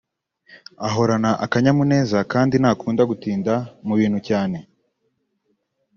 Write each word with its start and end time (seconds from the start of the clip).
ahorana 0.87 1.31
akanyamuneza 1.45 2.17
kandi 2.31 2.55
ntakunda 2.61 3.03
gutinda 3.11 3.53
mu 3.85 3.93
bintu 3.99 4.19
cyane 4.27 4.57